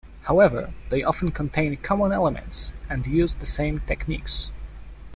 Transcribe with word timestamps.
However, 0.23 0.73
they 0.89 1.03
often 1.03 1.29
contain 1.29 1.77
common 1.77 2.11
elements 2.11 2.73
and 2.89 3.05
used 3.05 3.39
the 3.39 3.45
same 3.45 3.81
techniques. 3.81 4.51